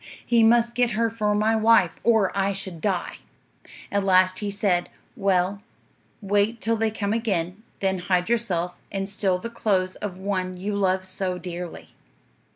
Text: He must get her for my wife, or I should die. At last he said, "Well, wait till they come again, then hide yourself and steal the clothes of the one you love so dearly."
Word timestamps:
He 0.25 0.41
must 0.41 0.73
get 0.73 0.93
her 0.93 1.11
for 1.11 1.35
my 1.35 1.55
wife, 1.55 1.97
or 2.03 2.35
I 2.35 2.53
should 2.53 2.81
die. 2.81 3.19
At 3.91 4.03
last 4.03 4.39
he 4.39 4.49
said, 4.49 4.89
"Well, 5.15 5.59
wait 6.23 6.59
till 6.59 6.75
they 6.75 6.89
come 6.89 7.13
again, 7.13 7.61
then 7.81 7.99
hide 7.99 8.27
yourself 8.27 8.75
and 8.91 9.07
steal 9.07 9.37
the 9.37 9.51
clothes 9.51 9.93
of 9.97 10.15
the 10.15 10.21
one 10.23 10.57
you 10.57 10.75
love 10.75 11.05
so 11.05 11.37
dearly." 11.37 11.89